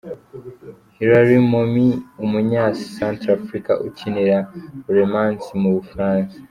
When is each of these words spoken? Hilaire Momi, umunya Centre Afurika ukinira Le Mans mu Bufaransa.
Hilaire 0.95 1.35
Momi, 1.51 1.87
umunya 2.23 2.63
Centre 2.93 3.29
Afurika 3.39 3.71
ukinira 3.87 4.39
Le 4.93 5.03
Mans 5.11 5.43
mu 5.61 5.69
Bufaransa. 5.77 6.37